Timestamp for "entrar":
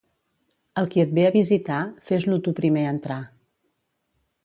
2.97-3.23